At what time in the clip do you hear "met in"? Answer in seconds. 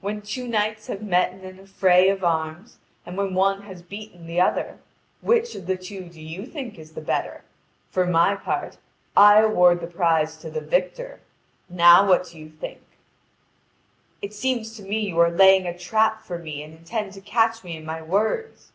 1.02-1.40